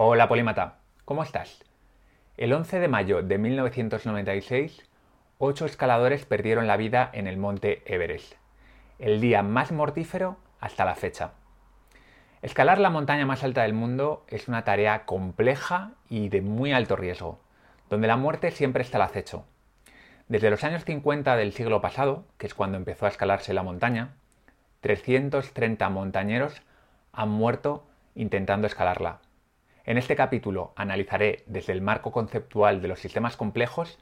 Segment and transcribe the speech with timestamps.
[0.00, 1.64] Hola Polímata, ¿cómo estás?
[2.36, 4.88] El 11 de mayo de 1996,
[5.38, 8.34] ocho escaladores perdieron la vida en el monte Everest,
[9.00, 11.32] el día más mortífero hasta la fecha.
[12.42, 16.94] Escalar la montaña más alta del mundo es una tarea compleja y de muy alto
[16.94, 17.40] riesgo,
[17.90, 19.46] donde la muerte siempre está al acecho.
[20.28, 24.14] Desde los años 50 del siglo pasado, que es cuando empezó a escalarse la montaña,
[24.80, 26.62] 330 montañeros
[27.12, 27.84] han muerto
[28.14, 29.18] intentando escalarla.
[29.88, 33.98] En este capítulo analizaré desde el marco conceptual de los sistemas complejos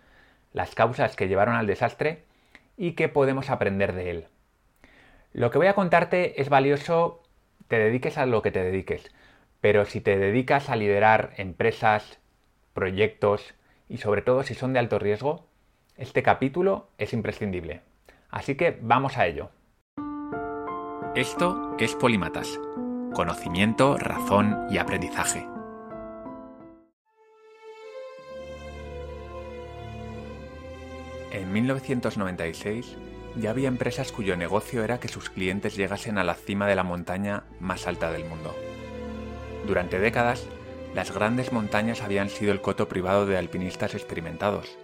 [0.53, 2.25] las causas que llevaron al desastre
[2.77, 4.25] y qué podemos aprender de él.
[5.33, 7.23] Lo que voy a contarte es valioso,
[7.69, 9.15] te dediques a lo que te dediques,
[9.61, 12.19] pero si te dedicas a liderar empresas,
[12.75, 13.55] proyectos
[13.89, 15.47] y sobre todo si son de alto riesgo,
[15.97, 17.83] este capítulo es imprescindible.
[18.29, 19.51] Así que vamos a ello.
[21.15, 22.59] Esto es Polimatas.
[23.15, 25.47] Conocimiento, razón y aprendizaje.
[31.37, 32.97] En 1996
[33.37, 36.83] ya había empresas cuyo negocio era que sus clientes llegasen a la cima de la
[36.83, 38.57] montaña más alta del mundo.
[39.67, 40.47] Durante décadas,
[40.95, 44.79] las grandes montañas habían sido el coto privado de alpinistas experimentados.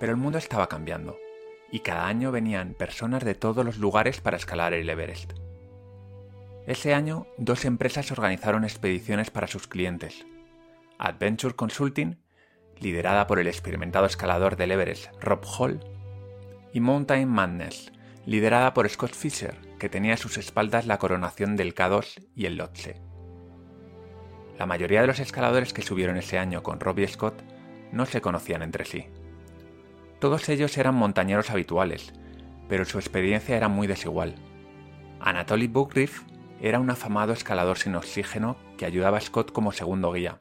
[0.00, 1.16] Pero el mundo estaba cambiando,
[1.70, 5.34] y cada año venían personas de todos los lugares para escalar el Everest.
[6.66, 10.26] Ese año, dos empresas organizaron expediciones para sus clientes.
[10.98, 12.18] Adventure Consulting
[12.82, 15.80] liderada por el experimentado escalador del Everest Rob Hall,
[16.72, 17.92] y Mountain Madness,
[18.26, 22.56] liderada por Scott Fisher, que tenía a sus espaldas la coronación del K2 y el
[22.56, 23.00] Lhotse.
[24.58, 27.42] La mayoría de los escaladores que subieron ese año con Rob y Scott
[27.90, 29.06] no se conocían entre sí.
[30.18, 32.12] Todos ellos eran montañeros habituales,
[32.68, 34.36] pero su experiencia era muy desigual.
[35.20, 36.22] Anatoly Bugriff
[36.60, 40.38] era un afamado escalador sin oxígeno que ayudaba a Scott como segundo guía.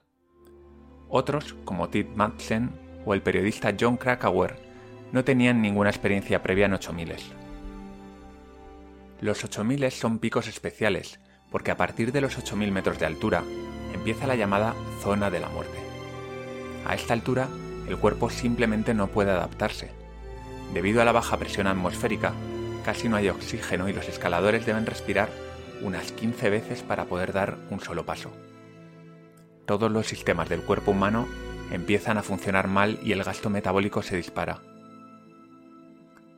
[1.13, 2.71] Otros, como Tit Madsen
[3.05, 4.55] o el periodista John Krakauer,
[5.11, 7.15] no tenían ninguna experiencia previa en 8000.
[9.19, 11.19] Los 8000 son picos especiales,
[11.51, 13.43] porque a partir de los 8000 metros de altura
[13.93, 15.77] empieza la llamada zona de la muerte.
[16.87, 17.49] A esta altura,
[17.89, 19.91] el cuerpo simplemente no puede adaptarse.
[20.73, 22.31] Debido a la baja presión atmosférica,
[22.85, 25.27] casi no hay oxígeno y los escaladores deben respirar
[25.81, 28.31] unas 15 veces para poder dar un solo paso
[29.65, 31.27] todos los sistemas del cuerpo humano
[31.71, 34.61] empiezan a funcionar mal y el gasto metabólico se dispara.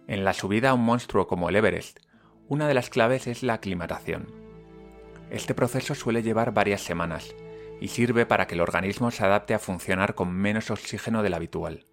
[0.08, 2.00] En la subida a un monstruo como el Everest,
[2.48, 4.28] una de las claves es la aclimatación.
[5.30, 7.34] Este proceso suele llevar varias semanas
[7.80, 11.86] y sirve para que el organismo se adapte a funcionar con menos oxígeno del habitual.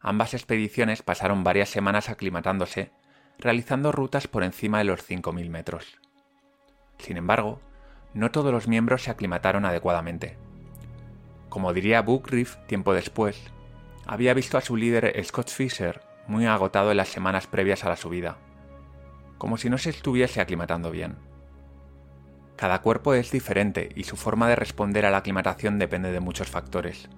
[0.00, 2.92] Ambas expediciones pasaron varias semanas aclimatándose,
[3.38, 5.98] realizando rutas por encima de los 5.000 metros.
[6.98, 7.60] Sin embargo,
[8.14, 10.36] no todos los miembros se aclimataron adecuadamente.
[11.48, 13.40] Como diría Riff tiempo después,
[14.06, 17.96] había visto a su líder Scott Fisher muy agotado en las semanas previas a la
[17.96, 18.38] subida,
[19.38, 21.16] como si no se estuviese aclimatando bien.
[22.56, 26.48] Cada cuerpo es diferente y su forma de responder a la aclimatación depende de muchos
[26.48, 27.08] factores.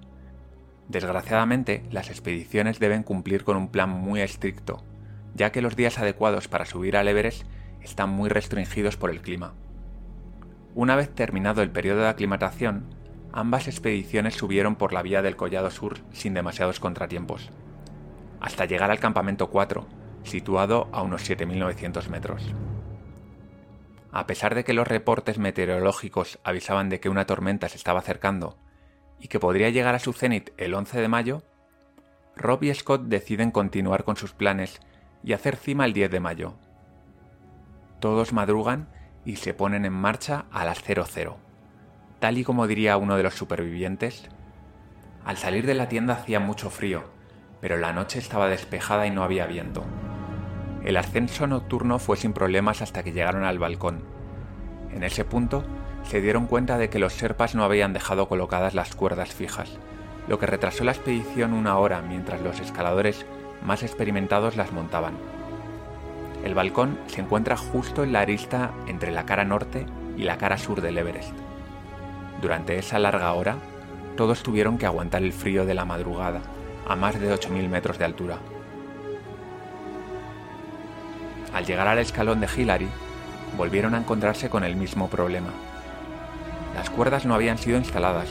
[0.89, 4.85] Desgraciadamente, las expediciones deben cumplir con un plan muy estricto,
[5.35, 7.45] ya que los días adecuados para subir al Everest
[7.81, 9.55] están muy restringidos por el clima.
[10.75, 12.87] Una vez terminado el periodo de aclimatación,
[13.31, 17.51] ambas expediciones subieron por la vía del Collado Sur sin demasiados contratiempos,
[18.41, 19.87] hasta llegar al campamento 4,
[20.23, 22.55] situado a unos 7.900 metros.
[24.13, 28.59] A pesar de que los reportes meteorológicos avisaban de que una tormenta se estaba acercando
[29.19, 31.43] y que podría llegar a su cenit el 11 de mayo,
[32.35, 34.81] Rob y Scott deciden continuar con sus planes
[35.23, 36.55] y hacer cima el 10 de mayo.
[38.01, 38.89] Todos madrugan
[39.25, 41.37] y se ponen en marcha a las 00.
[42.19, 44.29] Tal y como diría uno de los supervivientes,
[45.25, 47.05] al salir de la tienda hacía mucho frío,
[47.61, 49.85] pero la noche estaba despejada y no había viento.
[50.85, 54.03] El ascenso nocturno fue sin problemas hasta que llegaron al balcón.
[54.93, 55.65] En ese punto
[56.03, 59.79] se dieron cuenta de que los serpas no habían dejado colocadas las cuerdas fijas,
[60.27, 63.25] lo que retrasó la expedición una hora mientras los escaladores
[63.65, 65.15] más experimentados las montaban.
[66.45, 69.87] El balcón se encuentra justo en la arista entre la cara norte
[70.17, 71.33] y la cara sur del Everest.
[72.41, 73.57] Durante esa larga hora,
[74.17, 76.41] todos tuvieron que aguantar el frío de la madrugada,
[76.89, 78.39] a más de 8.000 metros de altura.
[81.55, 82.89] Al llegar al escalón de Hillary,
[83.57, 85.51] volvieron a encontrarse con el mismo problema.
[86.75, 88.29] Las cuerdas no habían sido instaladas.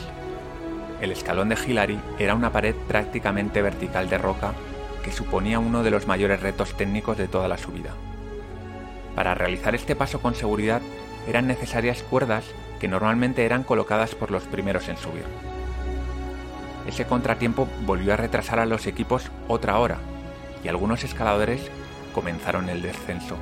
[1.00, 4.52] El escalón de Hillary era una pared prácticamente vertical de roca
[5.02, 7.94] que suponía uno de los mayores retos técnicos de toda la subida.
[9.14, 10.80] Para realizar este paso con seguridad
[11.28, 12.44] eran necesarias cuerdas
[12.80, 15.24] que normalmente eran colocadas por los primeros en subir.
[16.86, 19.98] Ese contratiempo volvió a retrasar a los equipos otra hora
[20.64, 21.70] y algunos escaladores
[22.12, 23.36] comenzaron el descenso.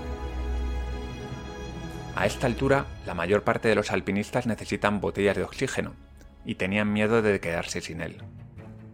[2.17, 5.95] A esta altura, la mayor parte de los alpinistas necesitan botellas de oxígeno
[6.45, 8.19] y tenían miedo de quedarse sin él.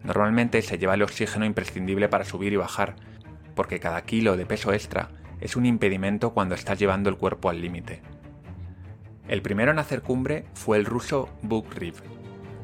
[0.06, 2.94] Normalmente se lleva el oxígeno imprescindible para subir y bajar,
[3.56, 5.08] porque cada kilo de peso extra
[5.40, 8.02] es un impedimento cuando estás llevando el cuerpo al límite.
[9.26, 11.94] El primero en hacer cumbre fue el ruso Buk Riv.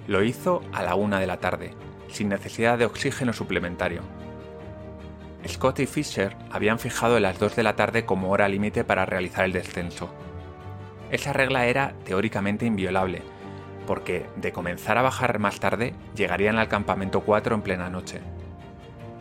[0.06, 1.72] Lo hizo a la una de la tarde,
[2.08, 4.02] sin necesidad de oxígeno suplementario.
[5.48, 9.44] Scott y Fisher habían fijado las 2 de la tarde como hora límite para realizar
[9.44, 10.14] el descenso.
[11.10, 13.22] Esa regla era teóricamente inviolable,
[13.86, 18.20] porque de comenzar a bajar más tarde llegarían al campamento 4 en plena noche.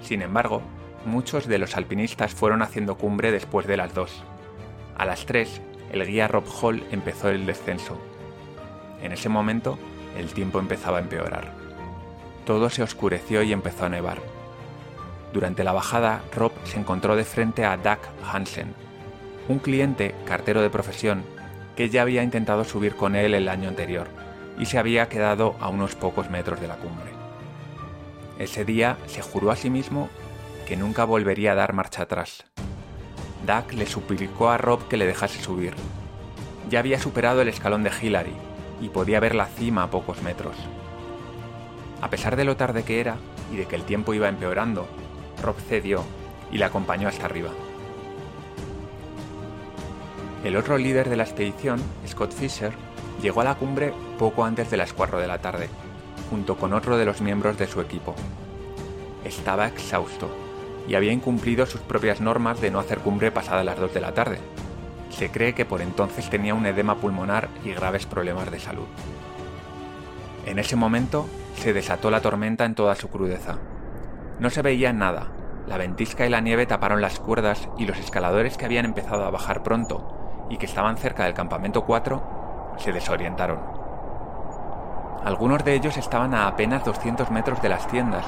[0.01, 0.61] Sin embargo,
[1.05, 4.23] muchos de los alpinistas fueron haciendo cumbre después de las 2.
[4.97, 5.61] A las 3,
[5.91, 7.99] el guía Rob Hall empezó el descenso.
[9.01, 9.77] En ese momento,
[10.17, 11.51] el tiempo empezaba a empeorar.
[12.45, 14.19] Todo se oscureció y empezó a nevar.
[15.33, 17.99] Durante la bajada, Rob se encontró de frente a Doug
[18.31, 18.73] Hansen,
[19.47, 21.23] un cliente cartero de profesión
[21.75, 24.20] que ya había intentado subir con él el año anterior
[24.57, 27.11] y se había quedado a unos pocos metros de la cumbre.
[28.39, 30.09] Ese día se juró a sí mismo
[30.67, 32.45] que nunca volvería a dar marcha atrás.
[33.45, 35.73] Doug le suplicó a Rob que le dejase subir.
[36.69, 38.33] Ya había superado el escalón de Hillary
[38.81, 40.55] y podía ver la cima a pocos metros.
[42.01, 43.17] A pesar de lo tarde que era
[43.51, 44.87] y de que el tiempo iba empeorando,
[45.41, 46.03] Rob cedió
[46.51, 47.51] y le acompañó hasta arriba.
[50.43, 52.73] El otro líder de la expedición, Scott Fisher,
[53.21, 55.69] llegó a la cumbre poco antes de las 4 de la tarde,
[56.29, 58.15] junto con otro de los miembros de su equipo.
[59.23, 60.29] Estaba exhausto
[60.87, 64.13] y había incumplido sus propias normas de no hacer cumbre pasada las 2 de la
[64.13, 64.39] tarde.
[65.11, 68.87] Se cree que por entonces tenía un edema pulmonar y graves problemas de salud.
[70.45, 73.57] En ese momento se desató la tormenta en toda su crudeza.
[74.39, 75.27] No se veía nada.
[75.67, 79.29] La ventisca y la nieve taparon las cuerdas y los escaladores que habían empezado a
[79.29, 82.40] bajar pronto y que estaban cerca del campamento 4
[82.77, 83.59] se desorientaron.
[85.23, 88.25] Algunos de ellos estaban a apenas 200 metros de las tiendas,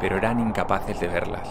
[0.00, 1.48] pero eran incapaces de verlas.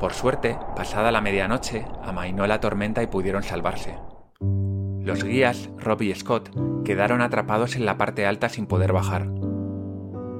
[0.00, 3.98] Por suerte, pasada la medianoche, amainó la tormenta y pudieron salvarse.
[4.40, 6.50] Los guías, Rob y Scott,
[6.84, 9.28] quedaron atrapados en la parte alta sin poder bajar.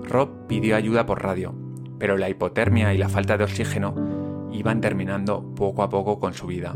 [0.05, 1.55] Rob pidió ayuda por radio,
[1.99, 6.46] pero la hipotermia y la falta de oxígeno iban terminando poco a poco con su
[6.46, 6.75] vida.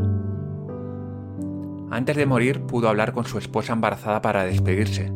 [1.90, 5.10] Antes de morir pudo hablar con su esposa embarazada para despedirse.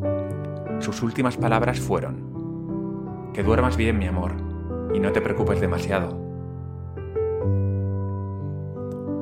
[0.81, 4.33] Sus últimas palabras fueron, Que duermas bien, mi amor,
[4.95, 6.19] y no te preocupes demasiado.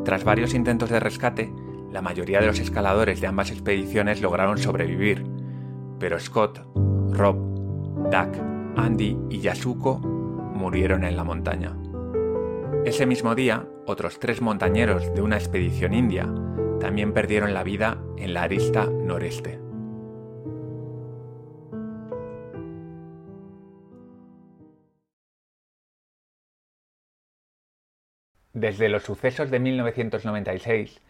[0.04, 1.52] Tras varios intentos de rescate,
[1.92, 5.24] la mayoría de los escaladores de ambas expediciones lograron sobrevivir,
[5.98, 6.60] pero Scott,
[7.12, 7.36] Rob,
[8.10, 11.76] Doug, Andy y Yasuko murieron en la montaña.
[12.84, 16.32] Ese mismo día, otros tres montañeros de una expedición india
[16.80, 19.60] también perdieron la vida en la arista noreste.
[28.52, 31.00] Desde los sucesos de 1996,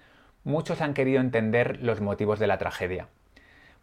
[0.44, 3.08] muchos han querido entender los motivos de la tragedia,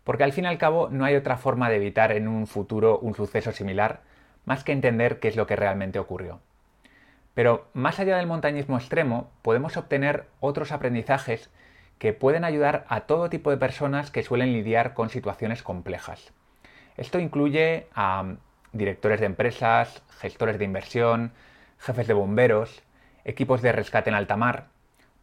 [0.04, 3.00] porque al fin y al cabo no hay otra forma de evitar en un futuro
[3.00, 4.02] un suceso similar
[4.46, 6.40] más que entender qué es lo que realmente ocurrió.
[7.34, 11.50] Pero más allá del montañismo extremo, podemos obtener otros aprendizajes
[12.00, 16.32] que pueden ayudar a todo tipo de personas que suelen lidiar con situaciones complejas.
[16.96, 18.36] Esto incluye a
[18.72, 21.34] directores de empresas, gestores de inversión,
[21.80, 22.84] jefes de bomberos,
[23.24, 24.68] equipos de rescate en alta mar,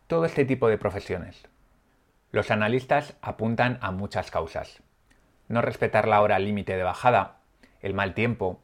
[0.06, 1.48] todo este tipo de profesiones.
[2.30, 4.82] Los analistas apuntan a muchas causas.
[5.48, 7.36] No respetar la hora límite de bajada,
[7.80, 8.60] el mal tiempo,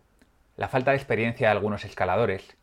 [0.57, 2.57] la falta de experiencia de algunos escaladores.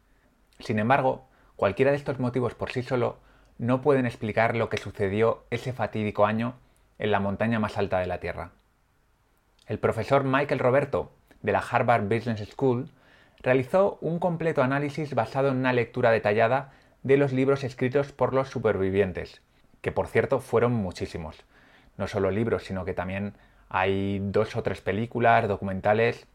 [0.60, 3.20] Sin embargo, cualquiera de estos motivos por sí solo
[3.58, 6.56] no pueden explicar lo que sucedió ese fatídico año
[7.00, 8.52] en la montaña más alta de la Tierra.
[9.68, 11.12] El profesor Michael Roberto,
[11.42, 12.90] de la Harvard Business School,
[13.42, 16.72] realizó un completo análisis basado en una lectura detallada
[17.04, 19.42] de los libros escritos por los supervivientes,
[19.82, 21.44] que por cierto fueron muchísimos.
[21.98, 23.34] No solo libros, sino que también
[23.70, 26.28] hay dos o tres películas, documentales,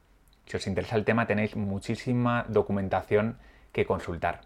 [0.46, 3.38] si os interesa el tema tenéis muchísima documentación
[3.72, 4.42] que consultar.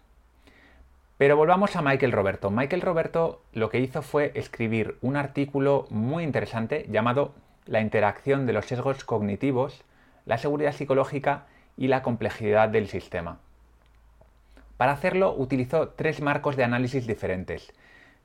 [1.17, 2.51] Pero volvamos a Michael Roberto.
[2.51, 7.33] Michael Roberto lo que hizo fue escribir un artículo muy interesante llamado
[7.65, 9.83] La interacción de los sesgos cognitivos,
[10.25, 13.39] la seguridad psicológica y la complejidad del sistema.
[14.77, 17.73] Para hacerlo utilizó tres marcos de análisis diferentes.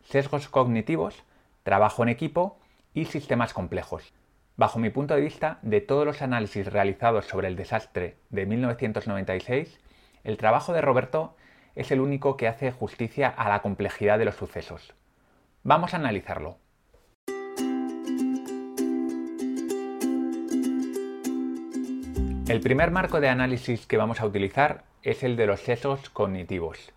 [0.02, 1.22] Sesgos cognitivos,
[1.62, 2.58] trabajo en equipo
[2.92, 4.12] y sistemas complejos.
[4.58, 9.80] Bajo mi punto de vista, de todos los análisis realizados sobre el desastre de 1996,
[10.24, 11.34] el trabajo de Roberto
[11.74, 14.94] es el único que hace justicia a la complejidad de los sucesos.
[15.62, 16.58] Vamos a analizarlo.
[22.48, 26.92] El primer marco de análisis que vamos a utilizar es el de los sesgos cognitivos.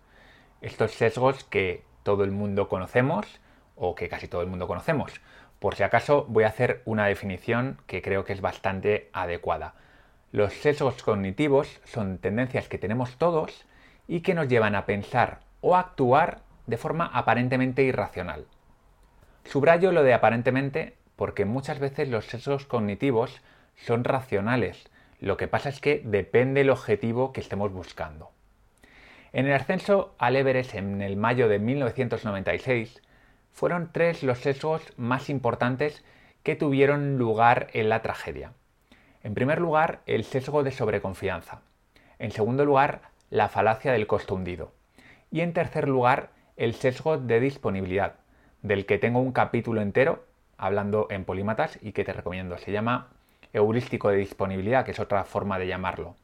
[0.60, 3.40] Estos sesgos que todo el mundo conocemos
[3.74, 5.12] o que casi todo el mundo conocemos.
[5.58, 9.74] Por si acaso voy a hacer una definición que creo que es bastante adecuada.
[10.32, 13.64] Los sesgos cognitivos son tendencias que tenemos todos
[14.08, 18.46] y que nos llevan a pensar o actuar de forma aparentemente irracional.
[19.44, 23.40] Subrayo lo de aparentemente porque muchas veces los sesgos cognitivos
[23.76, 24.88] son racionales,
[25.20, 28.30] lo que pasa es que depende el objetivo que estemos buscando.
[29.32, 33.02] En el ascenso al Everest en el mayo de 1996
[33.52, 36.04] fueron tres los sesgos más importantes
[36.42, 38.52] que tuvieron lugar en la tragedia.
[39.22, 41.62] En primer lugar, el sesgo de sobreconfianza.
[42.18, 44.72] En segundo lugar, la falacia del costo hundido.
[45.30, 48.14] Y en tercer lugar, el sesgo de disponibilidad,
[48.62, 50.24] del que tengo un capítulo entero
[50.58, 52.58] hablando en polímatas y que te recomiendo.
[52.58, 53.08] Se llama
[53.52, 56.16] heurístico de disponibilidad, que es otra forma de llamarlo.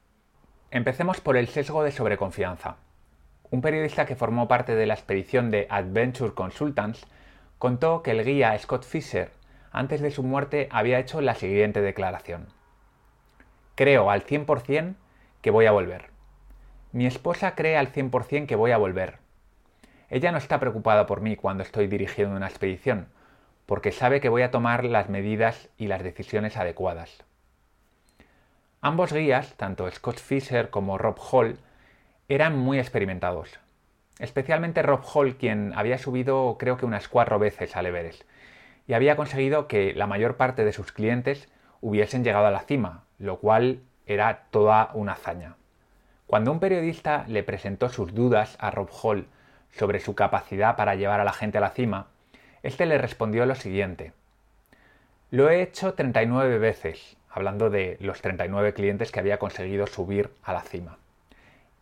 [0.71, 2.77] Empecemos por el sesgo de sobreconfianza.
[3.51, 7.07] Un periodista que formó parte de la expedición de Adventure Consultants
[7.59, 9.31] contó que el guía Scott Fisher,
[9.71, 12.47] antes de su muerte, había hecho la siguiente declaración.
[13.75, 14.95] Creo al 100%
[15.43, 16.12] que voy a volver.
[16.93, 19.17] Mi esposa cree al 100% que voy a volver.
[20.11, 23.09] Ella no está preocupada por mí cuando estoy dirigiendo una expedición,
[23.65, 27.25] porque sabe que voy a tomar las medidas y las decisiones adecuadas.
[28.83, 31.59] Ambos guías, tanto Scott Fisher como Rob Hall,
[32.29, 33.59] eran muy experimentados.
[34.19, 38.25] Especialmente Rob Hall, quien había subido creo que unas cuatro veces al Everest,
[38.87, 41.49] y había conseguido que la mayor parte de sus clientes
[41.81, 45.57] hubiesen llegado a la cima, lo cual era toda una hazaña.
[46.33, 49.27] Cuando un periodista le presentó sus dudas a Rob Hall
[49.71, 52.07] sobre su capacidad para llevar a la gente a la cima,
[52.63, 54.15] este le respondió lo siguiente.
[55.31, 60.55] Lo he hecho 39 veces, hablando de los 39 clientes que había conseguido subir a
[60.55, 60.97] la cima.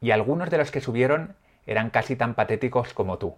[0.00, 3.37] Y algunos de los que subieron eran casi tan patéticos como tú.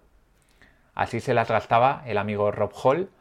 [0.95, 3.11] Así se las gastaba el amigo Rob Hall.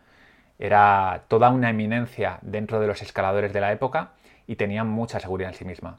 [0.59, 4.13] Era toda una eminencia dentro de los escaladores de la época
[4.47, 5.99] y tenía mucha seguridad en sí misma.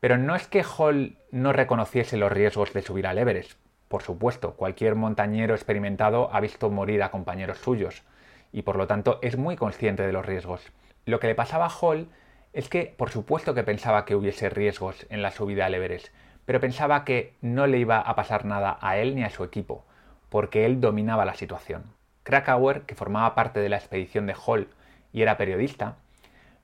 [0.00, 3.58] Pero no es que Hall no reconociese los riesgos de subir al Everest.
[3.86, 8.02] Por supuesto, cualquier montañero experimentado ha visto morir a compañeros suyos
[8.50, 10.72] y por lo tanto es muy consciente de los riesgos.
[11.04, 12.08] Lo que le pasaba a Hall
[12.54, 16.08] es que por supuesto que pensaba que hubiese riesgos en la subida al Everest,
[16.46, 19.84] pero pensaba que no le iba a pasar nada a él ni a su equipo,
[20.30, 21.84] porque él dominaba la situación.
[22.22, 24.68] Krakauer, que formaba parte de la expedición de Hall
[25.12, 25.96] y era periodista,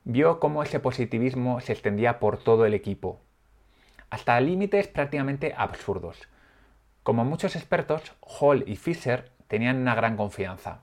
[0.04, 3.20] vio cómo ese positivismo se extendía por todo el equipo
[4.10, 6.28] hasta límites prácticamente absurdos.
[7.02, 10.80] Como muchos expertos, Hall y Fisher tenían una gran confianza.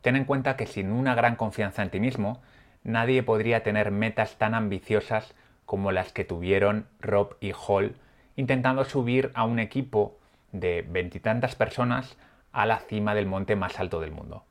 [0.00, 2.42] Ten en cuenta que sin una gran confianza en ti mismo,
[2.82, 7.96] nadie podría tener metas tan ambiciosas como las que tuvieron Rob y Hall
[8.36, 10.18] intentando subir a un equipo
[10.52, 12.16] de veintitantas personas
[12.52, 14.44] a la cima del monte más alto del mundo.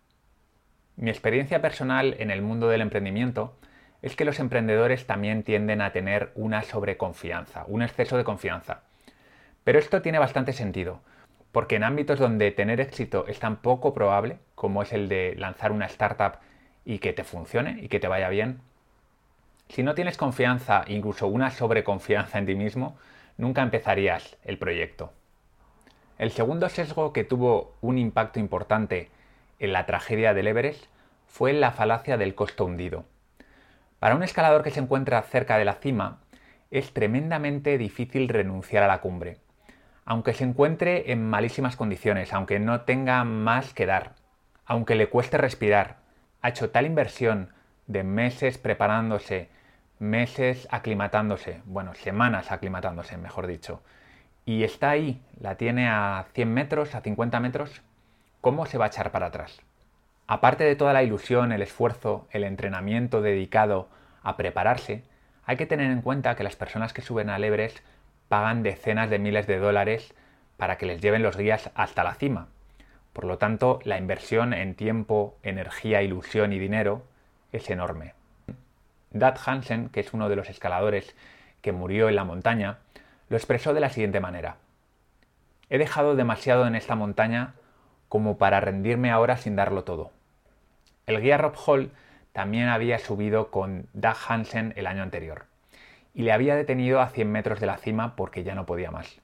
[0.96, 3.56] Mi experiencia personal en el mundo del emprendimiento
[4.04, 8.82] es que los emprendedores también tienden a tener una sobreconfianza, un exceso de confianza.
[9.64, 11.00] Pero esto tiene bastante sentido,
[11.54, 15.72] porque en ámbitos donde tener éxito es tan poco probable, como es el de lanzar
[15.72, 16.40] una startup
[16.84, 18.60] y que te funcione y que te vaya bien,
[19.70, 22.98] si no tienes confianza, incluso una sobreconfianza en ti mismo,
[23.38, 25.14] nunca empezarías el proyecto.
[26.18, 29.10] El segundo sesgo que tuvo un impacto importante
[29.60, 30.88] en la tragedia del Everest
[31.26, 33.06] fue la falacia del costo hundido.
[34.04, 36.18] Para un escalador que se encuentra cerca de la cima,
[36.72, 39.38] es tremendamente difícil renunciar a la cumbre,
[40.04, 44.16] aunque se encuentre en malísimas condiciones, aunque no tenga más que dar,
[44.66, 46.00] aunque le cueste respirar.
[46.42, 47.54] Ha hecho tal inversión
[47.88, 49.48] de meses preparándose,
[50.00, 53.82] meses aclimatándose, bueno, semanas aclimatándose, mejor dicho,
[54.46, 57.82] y está ahí, la tiene a 100 metros, a 50 metros,
[58.42, 59.62] ¿cómo se va a echar para atrás?
[60.28, 63.90] Aparte de toda la ilusión, el esfuerzo, el entrenamiento dedicado
[64.22, 65.04] a prepararse,
[65.46, 67.80] hay que tener en cuenta que las personas que suben al Everest
[68.30, 70.14] pagan decenas de miles de dólares
[70.58, 72.48] para que les lleven los guías hasta la cima.
[73.12, 77.04] Por lo tanto, la inversión en tiempo, energía, ilusión y dinero
[77.52, 78.14] es enorme.
[79.12, 81.16] Dad Hansen, que es uno de los escaladores
[81.62, 82.80] que murió en la montaña,
[83.30, 84.56] lo expresó de la siguiente manera.
[85.70, 87.54] He dejado demasiado en esta montaña
[88.14, 90.12] como para rendirme ahora sin darlo todo.
[91.08, 91.90] El guía Rob Hall
[92.32, 95.46] también había subido con Doug Hansen el año anterior
[96.14, 99.20] y le había detenido a 100 metros de la cima porque ya no podía más.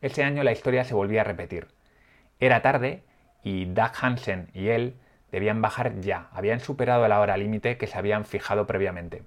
[0.00, 1.66] Ese año la historia se volvía a repetir.
[2.38, 3.02] Era tarde
[3.42, 4.94] y Doug Hansen y él
[5.32, 9.24] debían bajar ya, habían superado la hora límite que se habían fijado previamente.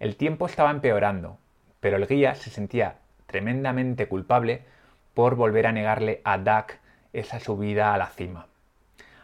[0.00, 1.38] El tiempo estaba empeorando,
[1.80, 4.64] pero el guía se sentía tremendamente culpable
[5.14, 6.66] por volver a negarle a Doug
[7.18, 8.46] esa subida a la cima.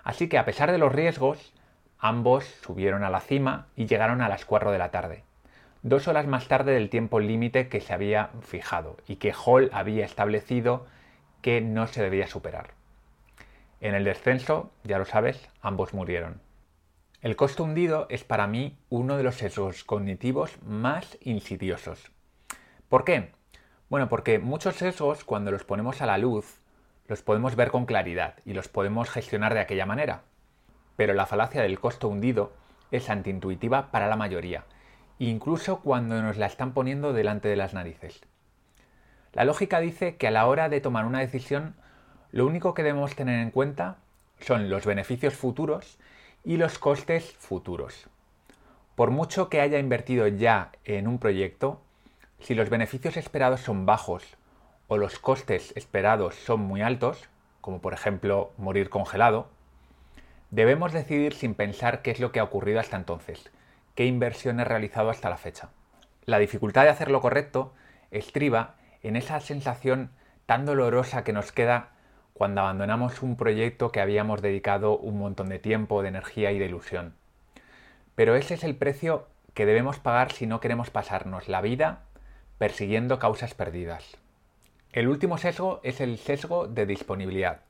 [0.04, 1.52] Así que a pesar de los riesgos,
[1.98, 5.24] ambos subieron a la cima y llegaron a las 4 de la tarde,
[5.82, 10.04] dos horas más tarde del tiempo límite que se había fijado y que Hall había
[10.04, 10.86] establecido
[11.40, 12.70] que no se debía superar.
[13.80, 16.40] En el descenso, ya lo sabes, ambos murieron.
[17.20, 22.10] El costo hundido es para mí uno de los sesgos cognitivos más insidiosos.
[22.88, 23.30] ¿Por qué?
[23.88, 26.61] Bueno, porque muchos sesgos, cuando los ponemos a la luz,
[27.08, 30.22] los podemos ver con claridad y los podemos gestionar de aquella manera.
[30.96, 32.52] Pero la falacia del costo hundido
[32.90, 34.64] es antiintuitiva para la mayoría,
[35.18, 38.20] incluso cuando nos la están poniendo delante de las narices.
[39.32, 41.74] La lógica dice que a la hora de tomar una decisión
[42.32, 43.96] lo único que debemos tener en cuenta
[44.40, 45.98] son los beneficios futuros
[46.44, 48.08] y los costes futuros.
[48.94, 51.80] Por mucho que haya invertido ya en un proyecto,
[52.40, 54.36] si los beneficios esperados son bajos
[54.92, 57.30] o los costes esperados son muy altos,
[57.62, 59.48] como por ejemplo morir congelado,
[60.50, 63.50] debemos decidir sin pensar qué es lo que ha ocurrido hasta entonces,
[63.94, 65.70] qué inversión he realizado hasta la fecha.
[66.26, 67.72] La dificultad de hacer lo correcto
[68.10, 70.10] estriba en esa sensación
[70.44, 71.88] tan dolorosa que nos queda
[72.34, 76.66] cuando abandonamos un proyecto que habíamos dedicado un montón de tiempo, de energía y de
[76.66, 77.14] ilusión.
[78.14, 82.02] Pero ese es el precio que debemos pagar si no queremos pasarnos la vida
[82.58, 84.18] persiguiendo causas perdidas.
[84.92, 87.62] El último sesgo es el sesgo de disponibilidad,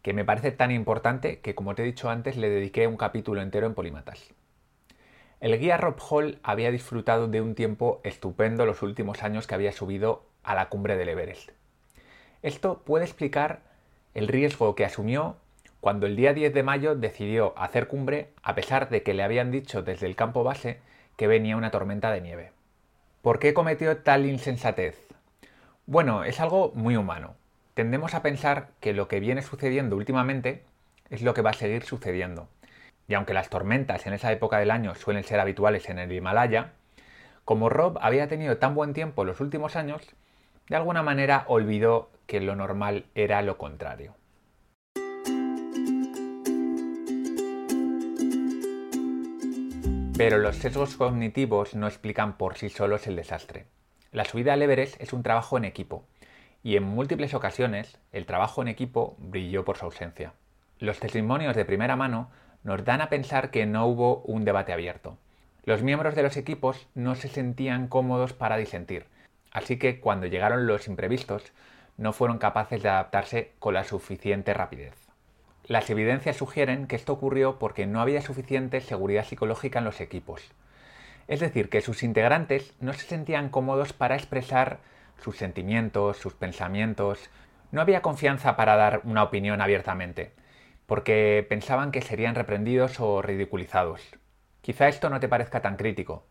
[0.00, 3.42] que me parece tan importante que, como te he dicho antes, le dediqué un capítulo
[3.42, 4.32] entero en Polímatas.
[5.40, 9.72] El guía Rob Hall había disfrutado de un tiempo estupendo los últimos años que había
[9.72, 11.50] subido a la cumbre del Everest.
[12.42, 13.62] Esto puede explicar
[14.14, 15.38] el riesgo que asumió
[15.80, 19.50] cuando el día 10 de mayo decidió hacer cumbre a pesar de que le habían
[19.50, 20.78] dicho desde el campo base
[21.16, 22.52] que venía una tormenta de nieve.
[23.20, 25.01] ¿Por qué cometió tal insensatez?
[25.86, 27.34] Bueno, es algo muy humano.
[27.74, 30.62] Tendemos a pensar que lo que viene sucediendo últimamente
[31.10, 32.48] es lo que va a seguir sucediendo.
[33.08, 36.70] Y aunque las tormentas en esa época del año suelen ser habituales en el Himalaya,
[37.44, 40.02] como Rob había tenido tan buen tiempo los últimos años,
[40.68, 44.14] de alguna manera olvidó que lo normal era lo contrario.
[50.16, 53.66] Pero los sesgos cognitivos no explican por sí solos el desastre.
[54.12, 56.04] La subida al Everest es un trabajo en equipo,
[56.62, 60.34] y en múltiples ocasiones el trabajo en equipo brilló por su ausencia.
[60.78, 62.30] Los testimonios de primera mano
[62.62, 65.16] nos dan a pensar que no hubo un debate abierto.
[65.64, 69.06] Los miembros de los equipos no se sentían cómodos para disentir,
[69.50, 71.50] así que cuando llegaron los imprevistos
[71.96, 74.94] no fueron capaces de adaptarse con la suficiente rapidez.
[75.64, 80.52] Las evidencias sugieren que esto ocurrió porque no había suficiente seguridad psicológica en los equipos.
[81.28, 84.78] Es decir, que sus integrantes no se sentían cómodos para expresar
[85.22, 87.30] sus sentimientos, sus pensamientos.
[87.70, 90.32] No había confianza para dar una opinión abiertamente,
[90.86, 94.02] porque pensaban que serían reprendidos o ridiculizados.
[94.60, 96.26] Quizá esto no te parezca tan crítico,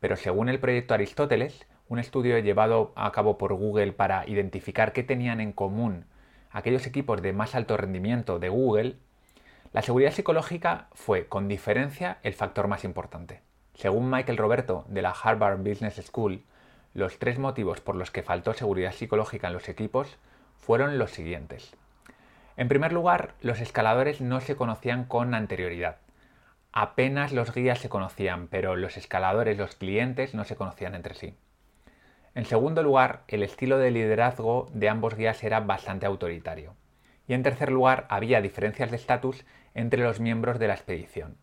[0.00, 5.02] pero según el proyecto Aristóteles, un estudio llevado a cabo por Google para identificar qué
[5.02, 6.06] tenían en común
[6.54, 8.96] aquellos equipos de más alto rendimiento de Google,
[9.72, 13.40] la seguridad psicológica fue, con diferencia, el factor más importante.
[13.74, 16.42] Según Michael Roberto, de la Harvard Business School,
[16.94, 20.16] los tres motivos por los que faltó seguridad psicológica en los equipos
[20.60, 21.74] fueron los siguientes.
[22.56, 25.96] En primer lugar, los escaladores no se conocían con anterioridad.
[26.72, 31.36] Apenas los guías se conocían, pero los escaladores, los clientes, no se conocían entre sí.
[32.36, 36.74] En segundo lugar, el estilo de liderazgo de ambos guías era bastante autoritario.
[37.26, 41.36] Y en tercer lugar, había diferencias de estatus entre los miembros de la expedición.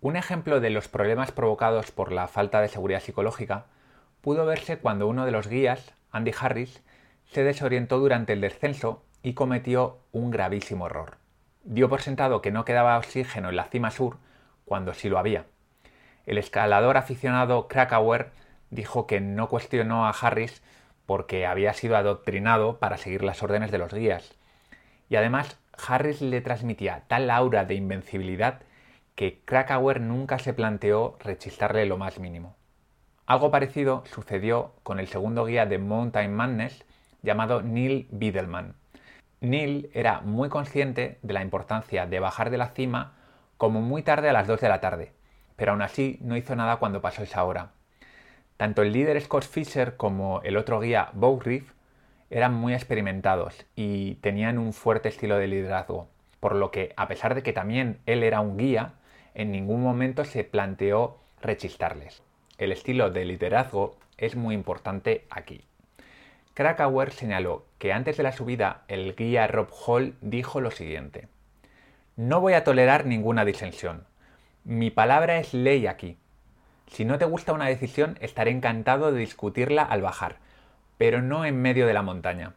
[0.00, 3.66] Un ejemplo de los problemas provocados por la falta de seguridad psicológica
[4.20, 6.84] pudo verse cuando uno de los guías, Andy Harris,
[7.24, 11.16] se desorientó durante el descenso y cometió un gravísimo error.
[11.64, 14.18] Dio por sentado que no quedaba oxígeno en la cima sur
[14.64, 15.46] cuando sí lo había.
[16.26, 18.30] El escalador aficionado Krakauer
[18.70, 20.62] dijo que no cuestionó a Harris
[21.06, 24.36] porque había sido adoctrinado para seguir las órdenes de los guías.
[25.08, 25.58] Y además,
[25.88, 28.60] Harris le transmitía tal aura de invencibilidad
[29.18, 32.54] que Krakauer nunca se planteó rechistarle lo más mínimo.
[33.26, 36.84] Algo parecido sucedió con el segundo guía de Mountain Madness
[37.24, 38.76] llamado Neil Bidelman.
[39.40, 43.16] Neil era muy consciente de la importancia de bajar de la cima
[43.56, 45.12] como muy tarde a las 2 de la tarde,
[45.56, 47.72] pero aún así no hizo nada cuando pasó esa hora.
[48.56, 51.72] Tanto el líder Scott Fisher como el otro guía Bow Reef
[52.30, 57.34] eran muy experimentados y tenían un fuerte estilo de liderazgo, por lo que a pesar
[57.34, 58.94] de que también él era un guía,
[59.38, 62.22] en ningún momento se planteó rechistarles.
[62.58, 65.62] El estilo de liderazgo es muy importante aquí.
[66.54, 71.28] Krakauer señaló que antes de la subida el guía Rob Hall dijo lo siguiente.
[72.16, 74.04] No voy a tolerar ninguna disensión.
[74.64, 76.18] Mi palabra es ley aquí.
[76.88, 80.38] Si no te gusta una decisión, estaré encantado de discutirla al bajar,
[80.96, 82.54] pero no en medio de la montaña.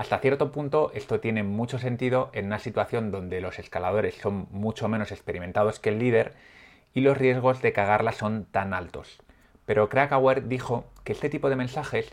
[0.00, 4.88] Hasta cierto punto esto tiene mucho sentido en una situación donde los escaladores son mucho
[4.88, 6.32] menos experimentados que el líder
[6.94, 9.20] y los riesgos de cagarla son tan altos.
[9.66, 12.10] Pero Krakauer dijo que este tipo de mensajes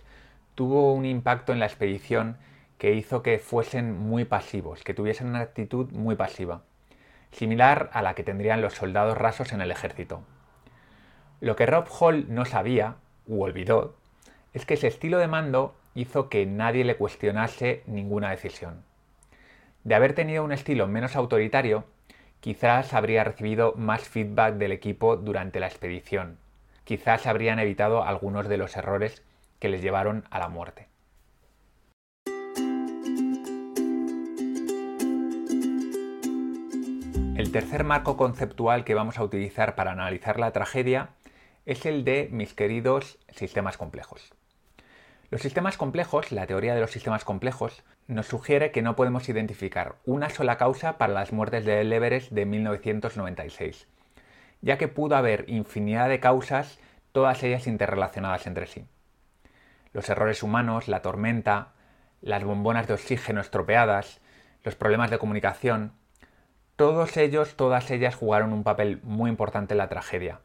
[0.54, 2.36] tuvo un impacto en la expedición
[2.78, 6.63] que hizo que fuesen muy pasivos, que tuviesen una actitud muy pasiva,
[7.32, 10.23] similar a la que tendrían los soldados rasos en el ejército.
[11.39, 12.95] Lo que Rob Hall no sabía,
[13.28, 13.95] u olvidó,
[14.52, 18.84] es que ese estilo de mando hizo que nadie le cuestionase ninguna decisión.
[19.84, 21.86] De haber tenido un estilo menos autoritario,
[22.40, 26.38] quizás habría recibido más feedback del equipo durante la expedición.
[26.84, 29.24] Quizás habrían evitado algunos de los errores
[29.58, 30.88] que les llevaron a la muerte.
[37.36, 41.10] El tercer marco conceptual que vamos a utilizar para analizar la tragedia
[41.66, 44.37] es el de mis queridos sistemas complejos.
[45.30, 49.96] Los sistemas complejos, la teoría de los sistemas complejos, nos sugiere que no podemos identificar
[50.06, 53.88] una sola causa para las muertes de Everest de 1996,
[54.62, 56.80] ya que pudo haber infinidad de causas,
[57.12, 58.86] todas ellas interrelacionadas entre sí.
[59.92, 61.74] Los errores humanos, la tormenta,
[62.22, 64.22] las bombonas de oxígeno estropeadas,
[64.63, 65.92] los problemas de comunicación,
[66.78, 70.40] todos ellos, todas ellas jugaron un papel muy importante en la tragedia.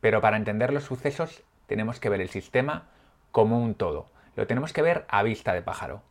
[0.00, 2.90] Pero para entender los sucesos tenemos que ver el sistema
[3.32, 4.06] como un todo.
[4.36, 6.02] Lo tenemos que ver a vista de pájaro.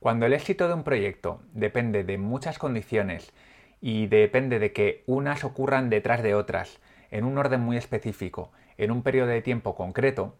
[0.00, 3.32] Cuando el éxito de un proyecto depende de muchas condiciones
[3.80, 8.90] y depende de que unas ocurran detrás de otras, en un orden muy específico, en
[8.90, 10.36] un periodo de tiempo concreto,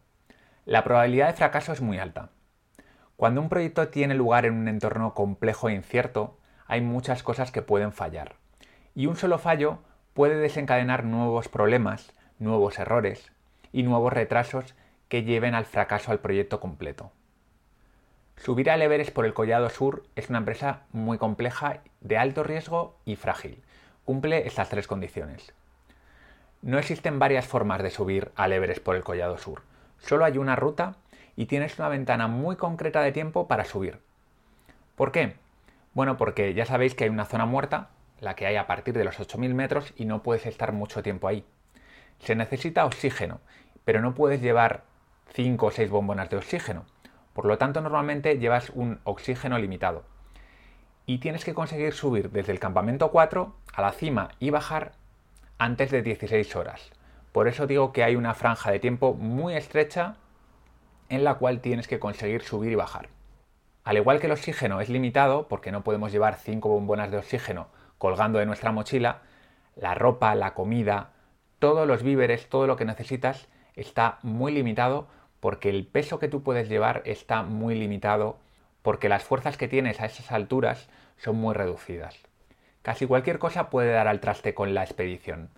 [0.64, 2.30] la probabilidad de fracaso es muy alta.
[3.16, 7.62] Cuando un proyecto tiene lugar en un entorno complejo e incierto, hay muchas cosas que
[7.62, 8.36] pueden fallar.
[8.94, 9.78] Y un solo fallo
[10.14, 13.32] puede desencadenar nuevos problemas, nuevos errores
[13.72, 14.74] y nuevos retrasos
[15.12, 17.12] que lleven al fracaso al proyecto completo.
[18.38, 22.96] Subir al Everest por el Collado Sur es una empresa muy compleja, de alto riesgo
[23.04, 23.62] y frágil.
[24.06, 25.52] Cumple estas tres condiciones.
[26.62, 29.60] No existen varias formas de subir al Everest por el Collado Sur.
[29.98, 30.96] Solo hay una ruta
[31.36, 33.98] y tienes una ventana muy concreta de tiempo para subir.
[34.96, 35.34] ¿Por qué?
[35.92, 39.04] Bueno, porque ya sabéis que hay una zona muerta, la que hay a partir de
[39.04, 41.44] los 8.000 metros, y no puedes estar mucho tiempo ahí.
[42.18, 43.42] Se necesita oxígeno,
[43.84, 44.90] pero no puedes llevar
[45.28, 46.84] 5 o 6 bombonas de oxígeno.
[47.32, 50.04] Por lo tanto, normalmente llevas un oxígeno limitado.
[51.06, 54.92] Y tienes que conseguir subir desde el campamento 4 a la cima y bajar
[55.58, 56.90] antes de 16 horas.
[57.32, 60.16] Por eso digo que hay una franja de tiempo muy estrecha
[61.08, 63.08] en la cual tienes que conseguir subir y bajar.
[63.84, 67.68] Al igual que el oxígeno es limitado, porque no podemos llevar 5 bombonas de oxígeno
[67.98, 69.22] colgando de nuestra mochila,
[69.76, 71.10] la ropa, la comida,
[71.58, 75.08] todos los víveres, todo lo que necesitas está muy limitado
[75.40, 78.38] porque el peso que tú puedes llevar está muy limitado
[78.82, 82.16] porque las fuerzas que tienes a esas alturas son muy reducidas.
[82.82, 85.50] Casi cualquier cosa puede dar al traste con la expedición.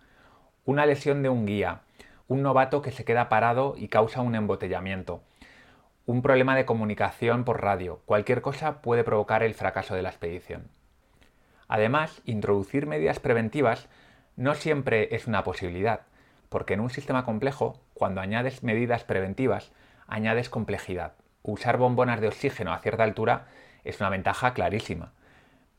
[0.64, 1.80] Una lesión de un guía,
[2.28, 5.22] un novato que se queda parado y causa un embotellamiento,
[6.06, 10.68] un problema de comunicación por radio, cualquier cosa puede provocar el fracaso de la expedición.
[11.66, 13.88] Además, introducir medidas preventivas
[14.36, 16.02] no siempre es una posibilidad,
[16.48, 19.72] porque en un sistema complejo, cuando añades medidas preventivas,
[20.06, 21.14] añades complejidad.
[21.42, 23.46] Usar bombonas de oxígeno a cierta altura
[23.84, 25.12] es una ventaja clarísima.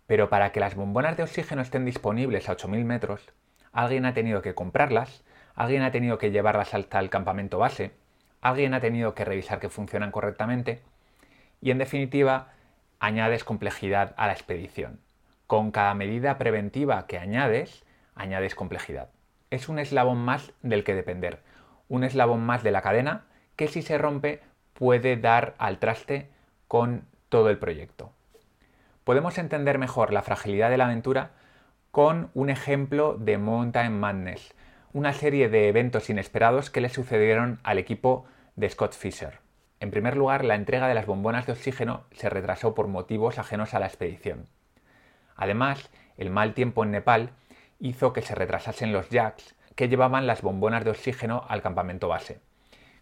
[0.08, 3.34] Pero para que las bombonas de oxígeno estén disponibles a 8.000 metros,
[3.72, 5.24] alguien ha tenido que comprarlas,
[5.56, 7.94] alguien ha tenido que llevarlas hasta el campamento base,
[8.42, 10.82] alguien ha tenido que revisar que funcionan correctamente
[11.62, 12.54] y en definitiva
[13.00, 15.00] añades complejidad a la expedición.
[15.48, 19.10] Con cada medida preventiva que añades, añades complejidad.
[19.52, 21.40] Es un eslabón más del que depender,
[21.88, 24.42] un eslabón más de la cadena que si se rompe
[24.74, 26.30] puede dar al traste
[26.68, 28.12] con todo el proyecto.
[29.04, 31.32] Podemos entender mejor la fragilidad de la aventura
[31.92, 34.54] con un ejemplo de Mountain Madness,
[34.94, 39.40] una serie de eventos inesperados que le sucedieron al equipo de Scott Fisher.
[39.80, 43.74] En primer lugar, la entrega de las bombonas de oxígeno se retrasó por motivos ajenos
[43.74, 44.48] a la expedición.
[45.36, 47.32] Además, el mal tiempo en Nepal
[47.80, 52.40] hizo que se retrasasen los jacks, que llevaban las bombonas de oxígeno al campamento base.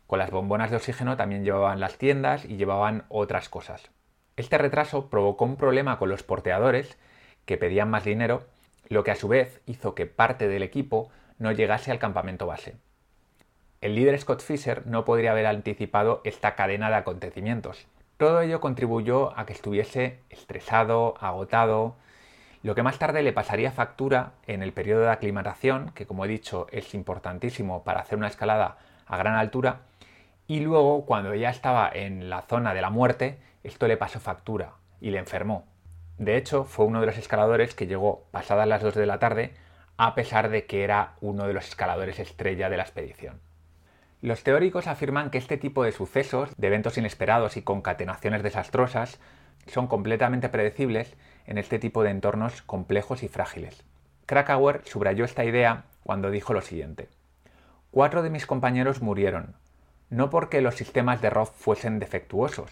[0.08, 3.90] Con las bombonas de oxígeno también llevaban las tiendas y llevaban otras cosas.
[4.36, 6.98] Este retraso provocó un problema con los porteadores
[7.46, 8.44] que pedían más dinero,
[8.90, 12.76] lo que a su vez hizo que parte del equipo no llegase al campamento base.
[13.82, 17.86] El líder Scott Fisher no podría haber anticipado esta cadena de acontecimientos.
[18.18, 21.96] Todo ello contribuyó a que estuviese estresado, agotado,
[22.64, 26.30] lo que más tarde le pasaría factura en el periodo de aclimatación, que como he
[26.30, 29.82] dicho es importantísimo para hacer una escalada a gran altura,
[30.48, 34.76] y luego cuando ya estaba en la zona de la muerte, esto le pasó factura
[35.02, 35.66] y le enfermó.
[36.18, 39.54] De hecho, fue uno de los escaladores que llegó pasadas las 2 de la tarde,
[39.98, 43.42] a pesar de que era uno de los escaladores estrella de la expedición.
[44.22, 49.20] Los teóricos afirman que este tipo de sucesos, de eventos inesperados y concatenaciones desastrosas,
[49.68, 53.84] son completamente predecibles en este tipo de entornos complejos y frágiles.
[54.26, 57.10] Krakauer subrayó esta idea cuando dijo lo siguiente.
[57.92, 59.56] Cuatro de mis compañeros murieron,
[60.10, 62.72] no porque los sistemas de Rob fuesen defectuosos.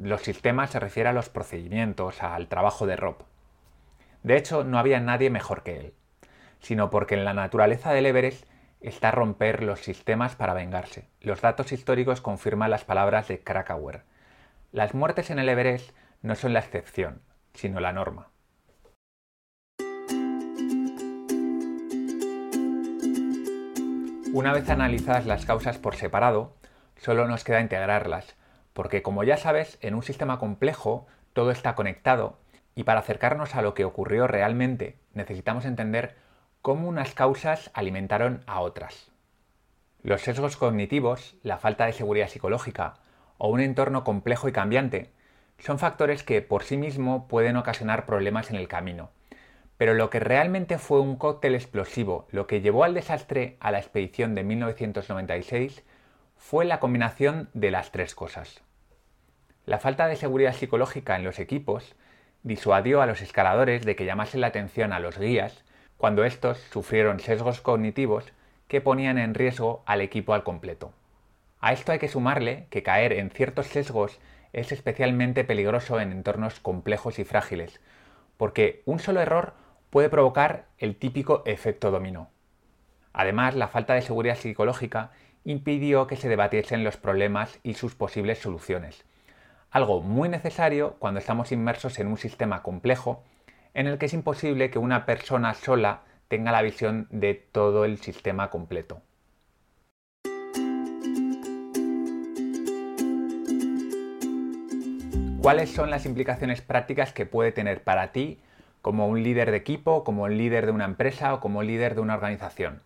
[0.00, 3.16] Los sistemas se refiere a los procedimientos, al trabajo de Rob.
[4.22, 5.94] De hecho, no había nadie mejor que él,
[6.60, 8.46] sino porque en la naturaleza del Everest
[8.80, 11.08] está romper los sistemas para vengarse.
[11.20, 14.02] Los datos históricos confirman las palabras de Krakauer.
[14.72, 15.90] Las muertes en el Everest
[16.22, 17.20] no son la excepción,
[17.54, 18.28] sino la norma.
[24.32, 26.56] Una vez analizadas las causas por separado,
[26.96, 28.34] solo nos queda integrarlas,
[28.72, 32.38] porque como ya sabes, en un sistema complejo todo está conectado
[32.74, 36.16] y para acercarnos a lo que ocurrió realmente necesitamos entender
[36.62, 39.10] cómo unas causas alimentaron a otras.
[40.02, 42.94] Los sesgos cognitivos, la falta de seguridad psicológica
[43.38, 45.12] o un entorno complejo y cambiante
[45.62, 49.10] son factores que por sí mismo pueden ocasionar problemas en el camino.
[49.78, 53.78] Pero lo que realmente fue un cóctel explosivo, lo que llevó al desastre a la
[53.78, 55.84] expedición de 1996,
[56.36, 58.60] fue la combinación de las tres cosas.
[59.64, 61.94] La falta de seguridad psicológica en los equipos
[62.42, 65.62] disuadió a los escaladores de que llamasen la atención a los guías
[65.96, 68.24] cuando estos sufrieron sesgos cognitivos
[68.66, 70.92] que ponían en riesgo al equipo al completo.
[71.60, 74.18] A esto hay que sumarle que caer en ciertos sesgos
[74.52, 77.80] es especialmente peligroso en entornos complejos y frágiles,
[78.36, 79.54] porque un solo error
[79.90, 82.30] puede provocar el típico efecto dominó.
[83.12, 85.10] Además, la falta de seguridad psicológica
[85.44, 89.04] impidió que se debatiesen los problemas y sus posibles soluciones,
[89.70, 93.24] algo muy necesario cuando estamos inmersos en un sistema complejo
[93.74, 97.98] en el que es imposible que una persona sola tenga la visión de todo el
[97.98, 99.00] sistema completo.
[105.42, 108.38] ¿Cuáles son las implicaciones prácticas que puede tener para ti
[108.80, 112.00] como un líder de equipo, como un líder de una empresa o como líder de
[112.00, 112.80] una organización?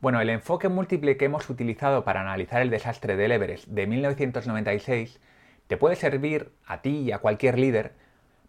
[0.00, 5.18] Bueno, el enfoque múltiple que hemos utilizado para analizar el desastre del Everest de 1996
[5.66, 7.94] te puede servir a ti y a cualquier líder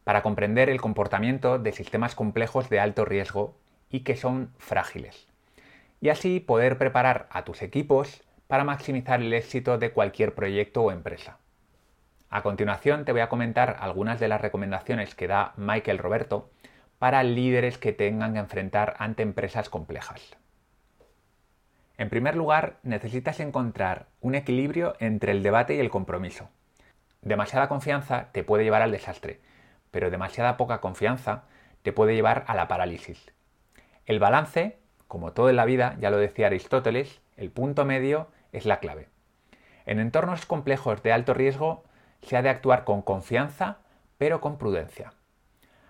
[0.04, 3.58] para comprender el comportamiento de sistemas complejos de alto riesgo
[3.90, 5.26] y que son frágiles.
[6.02, 10.92] Y así poder preparar a tus equipos para maximizar el éxito de cualquier proyecto o
[10.92, 11.40] empresa.
[12.30, 16.50] A continuación te voy a comentar algunas de las recomendaciones que da Michael Roberto
[17.00, 20.36] para líderes que tengan que enfrentar ante empresas complejas.
[21.98, 26.50] En primer lugar, necesitas encontrar un equilibrio entre el debate y el compromiso.
[27.22, 29.40] Demasiada confianza te puede llevar al desastre,
[29.90, 31.44] pero demasiada poca confianza
[31.82, 33.32] te puede llevar a la parálisis.
[34.06, 38.66] El balance, como todo en la vida, ya lo decía Aristóteles, el punto medio es
[38.66, 39.08] la clave.
[39.86, 41.84] En entornos complejos de alto riesgo
[42.28, 43.78] se ha de actuar con confianza,
[44.18, 45.14] pero con prudencia.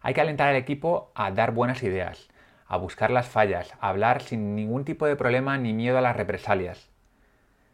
[0.02, 2.30] Hay que alentar al equipo a dar buenas ideas,
[2.67, 6.15] a buscar las fallas, a hablar sin ningún tipo de problema ni miedo a las
[6.15, 6.89] represalias.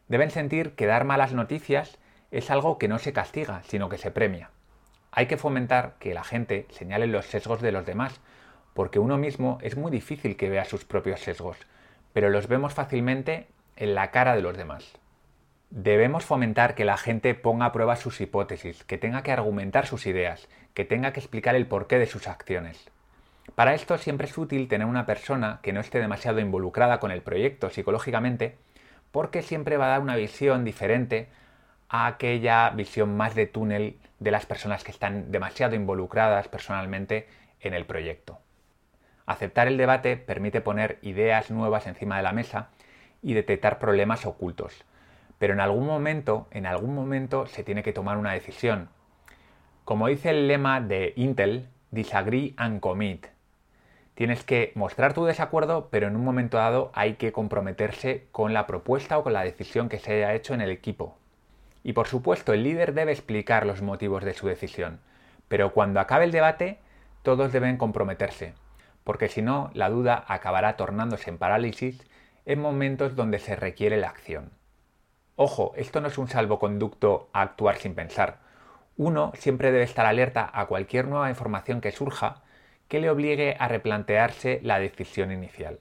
[0.08, 1.98] Deben sentir que dar malas noticias
[2.30, 4.50] es algo que no se castiga, sino que se premia.
[5.12, 8.20] Hay que fomentar que la gente señale los sesgos de los demás,
[8.72, 11.58] porque uno mismo es muy difícil que vea sus propios sesgos,
[12.12, 13.46] pero los vemos fácilmente
[13.76, 14.98] en la cara de los demás.
[15.76, 20.06] Debemos fomentar que la gente ponga a prueba sus hipótesis, que tenga que argumentar sus
[20.06, 22.92] ideas, que tenga que explicar el porqué de sus acciones.
[23.56, 27.22] Para esto siempre es útil tener una persona que no esté demasiado involucrada con el
[27.22, 28.56] proyecto psicológicamente,
[29.10, 31.26] porque siempre va a dar una visión diferente
[31.88, 37.26] a aquella visión más de túnel de las personas que están demasiado involucradas personalmente
[37.58, 38.38] en el proyecto.
[39.26, 42.68] Aceptar el debate permite poner ideas nuevas encima de la mesa
[43.22, 44.84] y detectar problemas ocultos,
[45.44, 48.88] pero en algún momento, en algún momento se tiene que tomar una decisión.
[49.84, 53.26] Como dice el lema de Intel, disagree and commit.
[54.14, 58.66] Tienes que mostrar tu desacuerdo, pero en un momento dado hay que comprometerse con la
[58.66, 61.18] propuesta o con la decisión que se haya hecho en el equipo.
[61.82, 64.98] Y por supuesto, el líder debe explicar los motivos de su decisión,
[65.48, 66.78] pero cuando acabe el debate,
[67.22, 68.54] todos deben comprometerse,
[69.04, 72.02] porque si no, la duda acabará tornándose en parálisis
[72.46, 74.63] en momentos donde se requiere la acción.
[75.36, 78.38] Ojo, esto no es un salvoconducto a actuar sin pensar.
[78.96, 82.42] Uno siempre debe estar alerta a cualquier nueva información que surja
[82.86, 85.80] que le obligue a replantearse la decisión inicial.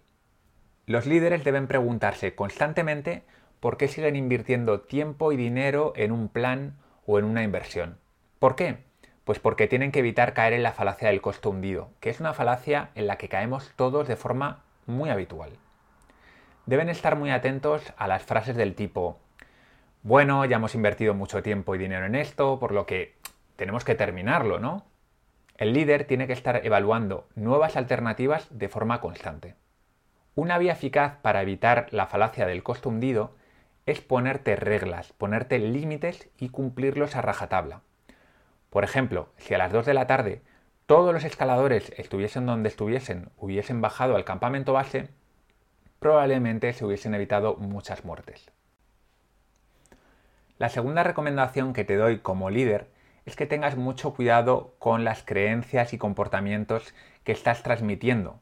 [0.87, 3.23] Los líderes deben preguntarse constantemente
[3.59, 7.99] por qué siguen invirtiendo tiempo y dinero en un plan o en una inversión.
[8.39, 8.77] ¿Por qué?
[9.23, 12.33] Pues porque tienen que evitar caer en la falacia del costo hundido, que es una
[12.33, 15.51] falacia en la que caemos todos de forma muy habitual.
[16.65, 19.19] Deben estar muy atentos a las frases del tipo,
[20.03, 23.15] bueno, ya hemos invertido mucho tiempo y dinero en esto, por lo que
[23.55, 24.85] tenemos que terminarlo, ¿no?
[25.57, 29.55] El líder tiene que estar evaluando nuevas alternativas de forma constante.
[30.35, 33.35] Una vía eficaz para evitar la falacia del costo hundido
[33.85, 37.81] es ponerte reglas, ponerte límites y cumplirlos a rajatabla.
[38.69, 40.41] Por ejemplo, si a las 2 de la tarde
[40.85, 45.07] todos los escaladores estuviesen donde estuviesen, hubiesen bajado al campamento base,
[45.99, 48.51] probablemente se hubiesen evitado muchas muertes.
[50.63, 52.87] La segunda recomendación que te doy como líder
[53.25, 56.93] es que tengas mucho cuidado con las creencias y comportamientos
[57.25, 58.39] que estás transmitiendo.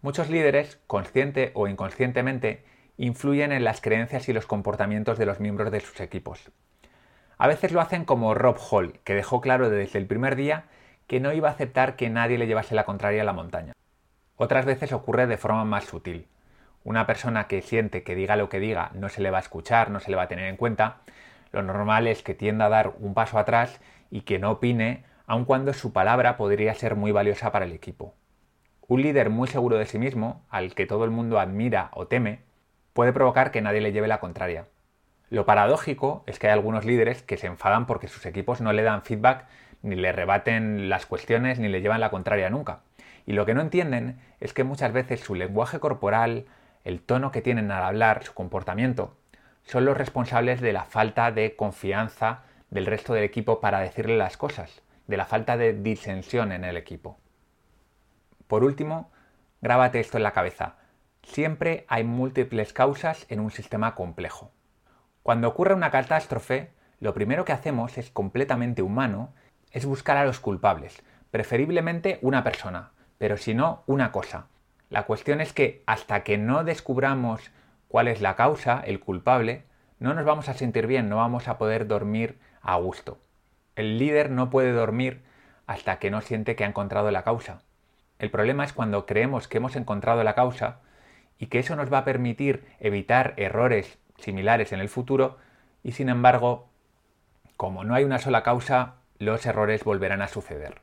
[0.00, 2.64] Muchos líderes, consciente o inconscientemente,
[2.96, 6.50] influyen en las creencias y los comportamientos de los miembros de sus equipos.
[7.36, 10.64] A veces lo hacen como Rob Hall, que dejó claro desde el primer día
[11.06, 13.74] que no iba a aceptar que nadie le llevase la contraria a la montaña.
[14.36, 16.26] Otras veces ocurre de forma más sutil.
[16.88, 19.90] Una persona que siente que diga lo que diga no se le va a escuchar,
[19.90, 21.00] no se le va a tener en cuenta,
[21.52, 23.78] lo normal es que tienda a dar un paso atrás
[24.10, 28.14] y que no opine, aun cuando su palabra podría ser muy valiosa para el equipo.
[28.86, 32.40] Un líder muy seguro de sí mismo, al que todo el mundo admira o teme,
[32.94, 34.64] puede provocar que nadie le lleve la contraria.
[35.28, 38.82] Lo paradójico es que hay algunos líderes que se enfadan porque sus equipos no le
[38.82, 39.44] dan feedback,
[39.82, 42.80] ni le rebaten las cuestiones, ni le llevan la contraria nunca.
[43.26, 46.46] Y lo que no entienden es que muchas veces su lenguaje corporal,
[46.84, 49.16] el tono que tienen al hablar, su comportamiento,
[49.62, 54.36] son los responsables de la falta de confianza del resto del equipo para decirle las
[54.36, 57.18] cosas, de la falta de disensión en el equipo.
[58.46, 59.10] Por último,
[59.60, 60.76] grábate esto en la cabeza.
[61.22, 64.50] Siempre hay múltiples causas en un sistema complejo.
[65.22, 69.34] Cuando ocurre una catástrofe, lo primero que hacemos es completamente humano,
[69.70, 74.46] es buscar a los culpables, preferiblemente una persona, pero si no, una cosa.
[74.90, 77.50] La cuestión es que hasta que no descubramos
[77.88, 79.64] cuál es la causa, el culpable,
[79.98, 83.18] no nos vamos a sentir bien, no vamos a poder dormir a gusto.
[83.76, 85.22] El líder no puede dormir
[85.66, 87.62] hasta que no siente que ha encontrado la causa.
[88.18, 90.80] El problema es cuando creemos que hemos encontrado la causa
[91.38, 95.38] y que eso nos va a permitir evitar errores similares en el futuro
[95.82, 96.68] y sin embargo,
[97.56, 100.80] como no hay una sola causa, los errores volverán a suceder.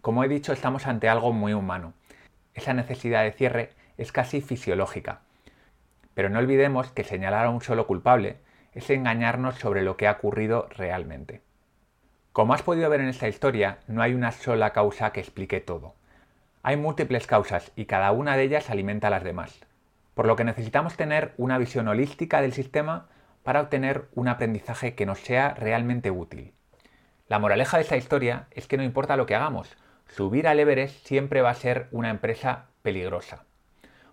[0.00, 1.92] Como he dicho, estamos ante algo muy humano.
[2.54, 5.20] Esa necesidad de cierre es casi fisiológica.
[6.14, 8.38] Pero no olvidemos que señalar a un solo culpable
[8.72, 11.42] es engañarnos sobre lo que ha ocurrido realmente.
[12.32, 15.94] Como has podido ver en esta historia, no hay una sola causa que explique todo.
[16.62, 19.60] Hay múltiples causas y cada una de ellas alimenta a las demás.
[20.14, 23.08] Por lo que necesitamos tener una visión holística del sistema
[23.42, 26.52] para obtener un aprendizaje que nos sea realmente útil.
[27.28, 29.76] La moraleja de esta historia es que no importa lo que hagamos,
[30.10, 33.44] subir al Everest siempre va a ser una empresa peligrosa.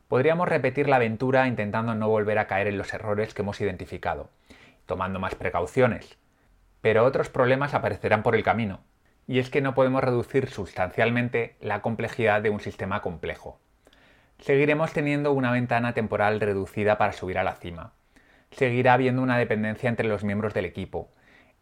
[0.08, 4.30] Podríamos repetir la aventura intentando no volver a caer en los errores que hemos identificado,
[4.86, 6.18] tomando más precauciones.
[6.82, 8.80] Pero otros problemas aparecerán por el camino,
[9.28, 13.60] y es que no podemos reducir sustancialmente la complejidad de un sistema complejo.
[14.40, 17.94] Seguiremos teniendo una ventana temporal reducida para subir a la cima.
[18.52, 21.10] Seguirá habiendo una dependencia entre los miembros del equipo.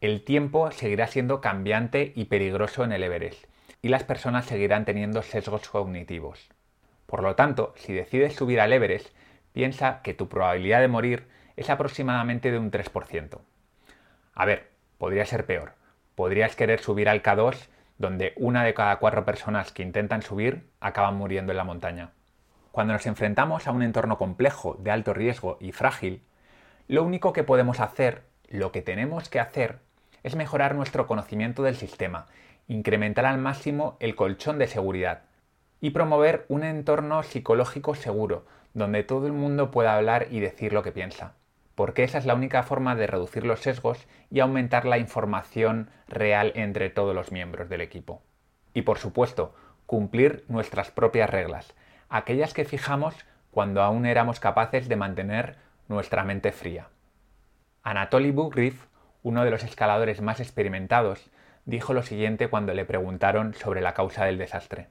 [0.02, 3.46] El tiempo seguirá siendo cambiante y peligroso en el Everest,
[3.86, 6.50] y las personas seguirán teniendo sesgos cognitivos.
[7.06, 9.16] Por lo tanto, si decides subir al Everest,
[9.54, 13.42] piensa que tu probabilidad de morir es aproximadamente de un 3%.
[14.34, 15.74] A ver, podría ser peor.
[16.16, 17.68] Podrías querer subir al K2,
[18.00, 22.10] donde una de cada cuatro personas que intentan subir acaban muriendo en la montaña.
[22.72, 26.24] Cuando nos enfrentamos a un entorno complejo, de alto riesgo y frágil,
[26.88, 29.78] lo único que podemos hacer, lo que tenemos que hacer,
[30.24, 32.26] es mejorar nuestro conocimiento del sistema,
[32.68, 35.24] incrementar al máximo el colchón de seguridad,
[35.82, 40.84] y promover un entorno psicológico seguro, donde todo el mundo pueda hablar y decir lo
[40.84, 41.34] que piensa,
[41.76, 46.52] porque esa es la única forma de reducir los sesgos y aumentar la información real
[46.56, 48.22] entre todos los miembros del equipo.
[48.74, 49.54] Y por supuesto,
[49.86, 51.74] cumplir nuestras propias reglas,
[52.10, 53.16] aquellas que fijamos
[53.52, 55.58] cuando aún éramos capaces de mantener
[55.88, 56.90] nuestra mente fría.
[57.84, 58.88] Anatoly Bugriff,
[59.22, 61.30] uno de los escaladores más experimentados,
[61.66, 64.88] dijo lo siguiente cuando le preguntaron sobre la causa del desastre.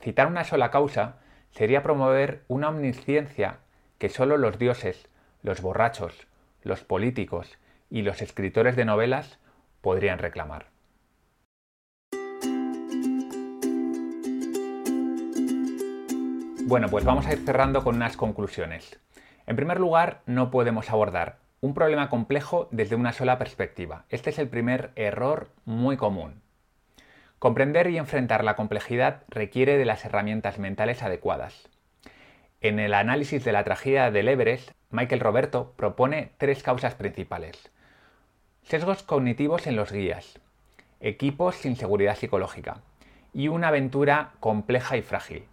[0.00, 1.16] Citar una sola causa
[1.50, 3.58] sería promover una omnisciencia
[3.98, 5.08] que solo los dioses,
[5.42, 6.26] los borrachos,
[6.62, 7.58] los políticos
[7.90, 9.38] y los escritores de novelas
[9.80, 10.66] podrían reclamar.
[16.66, 18.98] Bueno, pues vamos a ir cerrando con unas conclusiones.
[19.46, 24.04] En primer lugar, no podemos abordar un problema complejo desde una sola perspectiva.
[24.10, 26.42] Este es el primer error muy común.
[27.38, 31.68] Comprender y enfrentar la complejidad requiere de las herramientas mentales adecuadas.
[32.60, 37.70] En el análisis de la tragedia del Everest, Michael Roberto propone tres causas principales.
[38.62, 40.40] Sesgos cognitivos en los guías,
[41.00, 42.78] equipos sin seguridad psicológica
[43.34, 45.44] y una aventura compleja y frágil.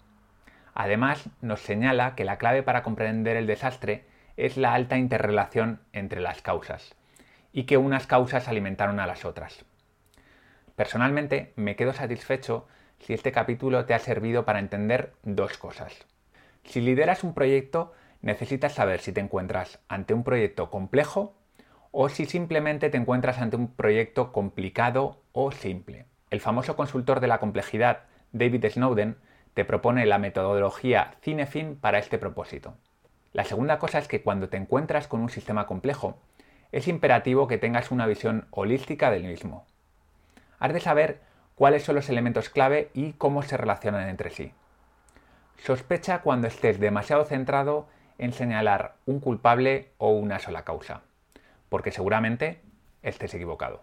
[0.74, 4.06] Además, nos señala que la clave para comprender el desastre
[4.38, 6.96] es la alta interrelación entre las causas
[7.54, 9.66] y que unas causas alimentaron a las otras.
[10.76, 12.68] Personalmente, me quedo satisfecho
[13.00, 16.06] si este capítulo te ha servido para entender dos cosas.
[16.64, 21.36] Si lideras un proyecto, necesitas saber si te encuentras ante un proyecto complejo
[21.92, 26.06] o si simplemente te encuentras ante un proyecto complicado o simple.
[26.30, 29.18] El famoso consultor de la complejidad, David Snowden,
[29.54, 32.78] te propone la metodología Cinefin para este propósito.
[33.34, 36.18] La segunda cosa es que cuando te encuentras con un sistema complejo,
[36.72, 39.66] es imperativo que tengas una visión holística del mismo
[40.62, 41.20] has de saber
[41.56, 44.54] cuáles son los elementos clave y cómo se relacionan entre sí.
[45.58, 47.88] Sospecha cuando estés demasiado centrado
[48.20, 51.02] en señalar un culpable o una sola causa,
[51.68, 52.62] porque seguramente
[53.02, 53.82] estés equivocado.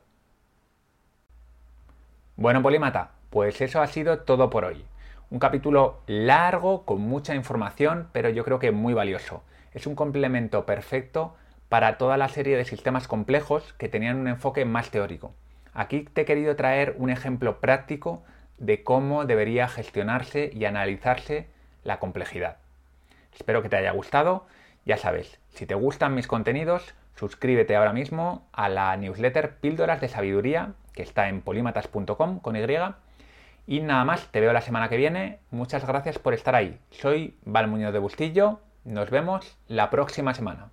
[2.37, 4.85] Bueno, Polímata, pues eso ha sido todo por hoy.
[5.31, 9.43] Un capítulo largo, con mucha información, pero yo creo que muy valioso.
[9.75, 11.37] Es un complemento perfecto
[11.69, 15.35] para toda la serie de sistemas complejos que tenían un enfoque más teórico.
[15.75, 18.23] Aquí te he querido traer un ejemplo práctico
[18.57, 21.47] de cómo debería gestionarse y analizarse
[21.85, 22.57] la complejidad.
[23.35, 24.47] Espero que te haya gustado.
[24.87, 30.09] Ya sabes, si te gustan mis contenidos, suscríbete ahora mismo a la newsletter Píldoras de
[30.09, 32.65] Sabiduría, que está en polímatas.com con Y.
[33.71, 35.41] Y nada más, te veo la semana que viene.
[35.51, 36.81] Muchas gracias por estar ahí.
[36.91, 38.61] Soy Val Muñoz de Bustillo.
[38.85, 40.71] Nos vemos la próxima semana.